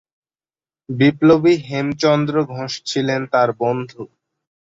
[0.89, 4.01] বিপ্লবী হেমচন্দ্র ঘোষ ছিলেন তাঁর বন্ধু।